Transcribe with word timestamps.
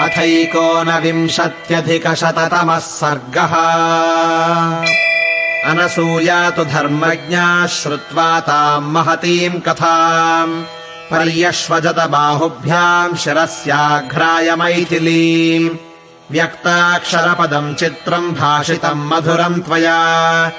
अथैकोनविंशत्यधिकशततमः 0.00 2.78
सर्गः। 2.78 3.54
अनसूया 5.70 6.50
तु 6.50 6.64
धर्मज्ञा 6.64 7.66
श्रुत्वा 7.66 8.40
ताम् 8.40 8.92
महतीम् 8.92 9.60
कथाम्। 9.60 10.64
पर्यश्वजत 11.10 12.06
बाहुभ्याम् 12.10 13.16
शिरस्याघ्राय 13.16 14.56
मैथिलीम्। 14.56 15.70
व्यक्ताक्षरपदम् 16.30 17.74
चित्रम् 17.74 18.32
भाषितम् 18.32 19.08
मधुरम् 19.08 19.60
त्वया। 19.60 20.52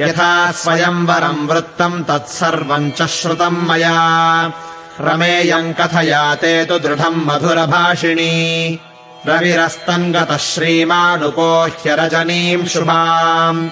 यथा 0.00 0.52
स्वयंवरम् 0.52 1.48
वृत्तम् 1.48 2.04
तत्सर्वम् 2.04 2.90
च 2.90 3.02
श्रुतम् 3.02 3.68
मया 3.68 4.52
रमेयम् 5.00 5.72
कथया 5.72 6.34
ते 6.34 6.64
दृढम् 6.64 7.26
मधुरभाषिणी। 7.26 8.78
रविरस्तम् 9.26 10.12
गतः 10.12 10.36
श्रीमानुपोह्य 10.36 11.86
रजनीम् 11.86 12.66
शुभाम्। 12.66 13.68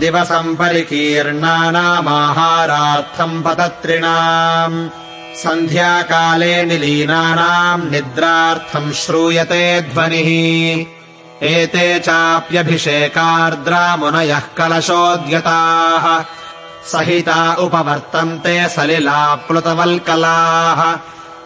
दिवसम् 0.00 0.56
परिकीर्णानामाहारार्थम् 0.56 3.42
पतत्रिणाम्। 3.42 4.88
सन्ध्याकाले 5.36 6.64
निलीनानाम् 6.64 7.90
निद्रार्थम् 7.90 8.92
श्रूयते 8.92 9.80
ध्वनिः। 9.80 10.86
एते 11.42 11.98
चाप्यभिषेकार्द्रामुनयः 11.98 14.38
कलशोद्यताः 14.38 16.37
सहिता 16.92 17.54
उपवर्तन्ते 17.54 18.68
सलिलाप्लुतवल्कलाः। 18.68 20.98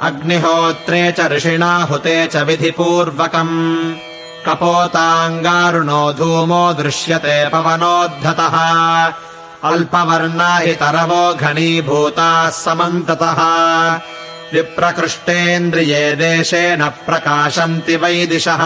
अग्निहोत्रे 0.06 1.12
च 1.12 1.20
ऋषिणा 1.20 1.76
हुते 1.76 2.26
च 2.26 2.36
विधिपूर्वकम्। 2.36 3.94
कपोताङ्गारुणो 4.46 6.12
धूमो 6.12 6.72
दृश्यते 6.72 7.48
पवनोद्धतः। 7.48 9.12
अल्पवर्णा 9.64 10.56
हि 10.56 10.72
तरवो 10.72 11.34
घनीभूताः 11.34 12.50
समन्ततः। 12.50 13.40
विप्रकृष्टेन्द्रिये 14.54 16.12
देशे 16.12 16.76
न 16.76 16.88
प्रकाशन्ति 16.88 17.96
वै 17.96 18.26
दिशः 18.26 18.58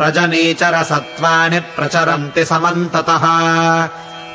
रजनीचरसत्त्वानि 0.00 1.60
प्रचरन्ति 1.60 2.44
समन्ततः 2.44 3.24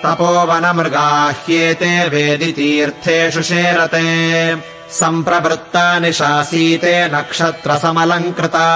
तपोवनमृगाह्येते 0.06 2.10
वेदितीर्थेषु 2.10 3.42
शेरते। 3.42 4.58
सम्प्रवृत्तानि 4.92 6.14
शासीते 6.14 7.08
नक्षत्रसमलङ्कृता। 7.08 8.68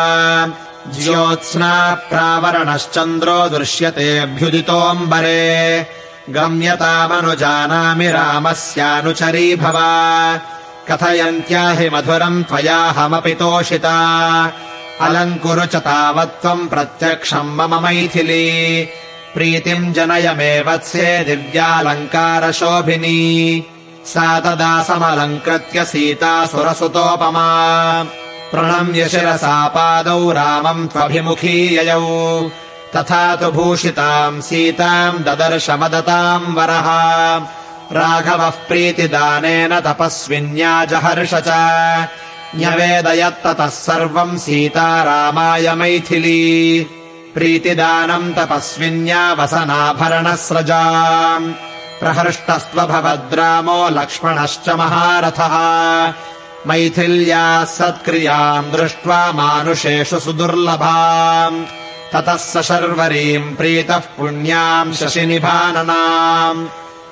ज्योत्स्ना 0.99 1.97
प्रावरणश्चन्द्रो 2.09 3.49
दृश्यतेऽभ्युदितोऽम्बरे 3.49 5.87
गम्यतामनुजानामि 6.29 8.07
रामस्यानुचरी 8.07 9.55
भव। 9.55 9.79
कथयन्त्या 10.89 11.69
हि 11.69 11.89
मधुरम् 11.89 12.43
त्वयाहमपि 12.43 13.33
तोषिता। 13.33 14.51
अलङ्कुरु 15.01 15.65
च 15.65 15.75
तावत्त्वम् 15.75 16.67
प्रत्यक्षम् 16.67 17.55
मम 17.55 17.83
मैथिली 17.83 18.89
प्रीतिम् 19.33 19.93
जनय 19.93 20.33
मे 20.37 20.61
वत्से 20.61 21.23
दिव्यालङ्कारशोभिनी। 21.23 22.29
सा 24.05 24.39
तदा 24.39 24.83
समलङ्कृत्य 24.83 25.85
सीता 25.85 26.45
सुरसुतोपमा। 26.45 28.03
प्रणम्य 28.51 29.09
शिरसा 29.09 29.67
पादौ 29.67 30.31
रामम् 30.31 30.87
त्वभिमुखी 30.87 31.77
ययौ। 31.77 32.49
तथा 32.95 33.35
तु 33.35 33.51
भूषिताम् 33.51 34.41
सीताम् 34.41 35.19
ददर्श 35.19 35.69
वदताम् 35.69 36.55
वरः। 36.55 36.87
राघवः 37.91 38.49
प्रीतिदानेन 38.49 39.79
तपस्विन्या 39.79 40.85
जहर्ष 40.85 41.33
च। 41.33 41.47
न्यवेदयत्ततः 42.55 43.67
सर्वम् 43.67 44.37
सीता 44.37 45.03
रामाय 45.03 45.75
मैथिली 45.75 46.87
प्रीतिदानम् 47.33 48.33
तपस्विन्या 48.33 49.21
वसनाभरणस्रजा 49.39 50.83
प्रहृष्टस्त्वभवद्रामो 51.99 53.79
लक्ष्मणश्च 53.97 54.69
महारथः। 54.81 55.55
मैथिल्याः 56.67 57.65
सत्क्रियाम् 57.75 58.71
दृष्ट्वा 58.71 59.19
मानुषेषु 59.39 60.19
सुदुर्लभा 60.19 60.97
ततः 62.13 62.35
स 62.35 62.65
शर्वरीम् 62.69 63.55
प्रीतः 63.55 64.03
पुण्याम् 64.17 64.93
शशिनिभाननाम्। 64.99 66.67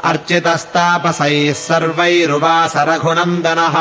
अर्चितस्तापसैः 0.09 1.53
सर्वैरुवास 1.67 2.73
रघुनन्दनः 2.89 3.78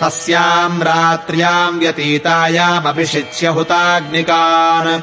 तस्याम् 0.00 0.82
रात्र्याम् 0.82 1.78
व्यतीतायामपि 1.78 3.06
शिच्य 3.06 3.46
हुताग्निकान् 3.56 5.00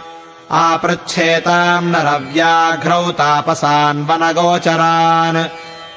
आपृच्छेताम् 0.52 1.92
नरव्याघ्रौ 1.92 3.12
तापसान् 3.12 4.08
वनगोचरान्। 4.08 5.46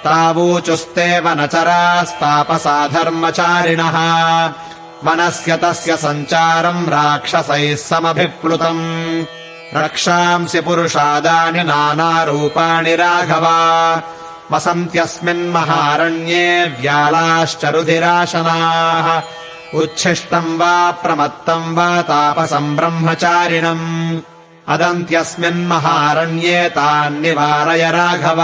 तावूचुस्ते 0.05 1.21
वनचरास्तापसा 1.21 2.89
धर्मचारिणः 2.89 3.97
वनस्य 5.05 5.57
तस्य 5.57 5.97
सञ्चारम् 5.97 6.89
राक्षसैः 6.89 7.77
समभिप्लुतम्। 7.77 9.25
रक्षांसि 9.75 10.61
पुरुषादानि 10.61 11.65
नानारूपाणि 11.65 12.97
राघवा। 12.97 14.03
वसन्त्यस्मिन्महारण्ये 14.53 16.77
व्यालाश्च 16.81 17.65
रुधिराशनाः 17.65 19.23
उच्छिष्टम् 19.79 20.59
वा 20.59 20.91
प्रमत्तम् 20.91 21.77
वा 21.77 22.03
तापसम् 22.03 22.77
ब्रह्मचारिणम् 22.77 24.21
अदन्त्यस्मिन्महारण्ये 24.69 26.69
तान्निवारय 26.69 27.91
राघव। 27.91 28.41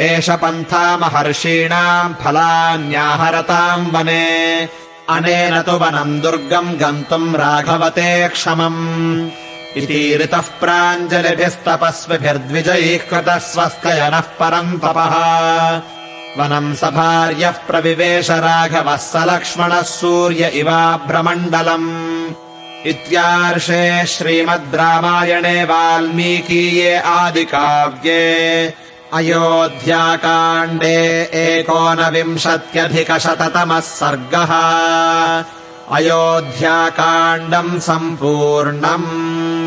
एष 0.00 0.30
पन्था 0.30 0.96
महर्षीणाम् 0.96 2.14
फलान्याहरताम् 2.14 3.90
वने। 3.90 4.68
अनेन 5.10 5.62
तु 5.62 5.72
वनम् 5.72 6.20
दुर्गम् 6.20 6.76
गन्तुम् 6.76 7.36
राघवते 7.36 8.28
क्षमम्। 8.28 9.30
इति 9.76 10.18
ऋतः 10.22 10.40
कृतः 12.98 13.38
स्वस्तयनः 13.38 14.20
परम् 14.20 14.78
तपः। 14.78 15.80
वनम् 16.38 16.74
सभार्यः 16.74 17.50
प्रविवेश 17.50 18.30
राघवः 18.30 18.96
स 18.96 19.12
लक्ष्मणः 19.16 19.82
सूर्य 19.82 20.48
इवाभ्रमण्डलम् 20.48 22.30
इत्यार्षे 22.86 24.06
श्रीमद् 24.06 24.74
रामायणे 24.74 25.64
वाल्मीकीये 25.64 26.96
आदिकाव्ये 26.96 28.74
अयोध्याकाण्डे 29.12 31.30
एकोनविंशत्यधिकशततमः 31.32 33.80
सर्गः। 33.80 34.52
अयोध्याकाण्डम् 35.96 37.80
सम्पूर्णम् 37.80 39.61